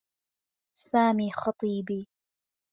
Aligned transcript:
سامي 0.89 1.29
خطيبي. 1.39 2.01